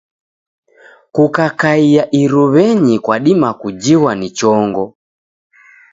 Kukakaia 1.13 2.03
iruw'enyi 2.21 2.95
kwadima 3.03 3.49
kujighwa 3.61 4.11
ni 4.19 4.29
chongo. 4.37 4.85